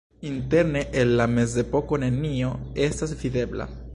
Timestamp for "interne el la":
0.27-1.27